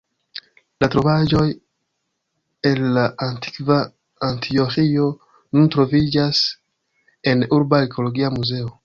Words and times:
La 0.83 0.87
trovaĵoj 0.93 1.43
el 2.69 2.81
la 2.95 3.03
antikva 3.27 3.77
Antioĥio 4.31 5.07
nun 5.59 5.71
troviĝas 5.77 6.43
en 7.35 7.49
urba 7.61 7.83
arkeologia 7.87 8.37
muzeo. 8.41 8.79